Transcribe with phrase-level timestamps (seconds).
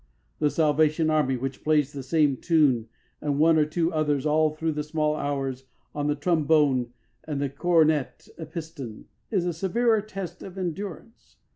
[0.39, 2.87] The Salvation Army, which plays the same tune
[3.21, 6.91] and one or two others all through the small hours on the trombone
[7.25, 11.35] and the cornet à piston, is a severer test of endurance.